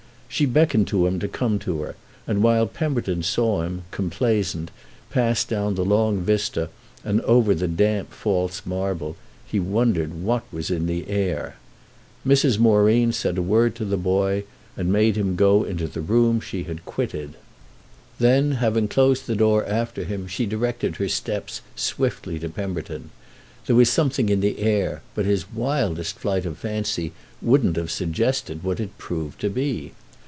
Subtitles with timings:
[0.33, 1.95] She beckoned him to come to her,
[2.25, 4.71] and while Pemberton saw him, complaisant,
[5.09, 6.69] pass down the long vista
[7.03, 11.57] and over the damp false marble, he wondered what was in the air.
[12.25, 12.57] Mrs.
[12.59, 14.45] Moreen said a word to the boy
[14.77, 17.33] and made him go into the room she had quitted.
[18.17, 23.09] Then, having closed the door after him, she directed her steps swiftly to Pemberton.
[23.65, 27.11] There was something in the air, but his wildest flight of fancy
[27.41, 29.91] wouldn't have suggested what it proved to be.